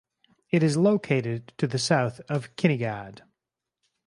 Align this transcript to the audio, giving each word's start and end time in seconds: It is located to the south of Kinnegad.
It 0.49 0.63
is 0.63 0.77
located 0.77 1.53
to 1.59 1.67
the 1.67 1.77
south 1.77 2.21
of 2.27 2.55
Kinnegad. 2.55 3.21